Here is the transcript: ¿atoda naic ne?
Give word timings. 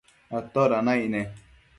¿atoda 0.37 0.79
naic 0.85 1.05
ne? 1.13 1.21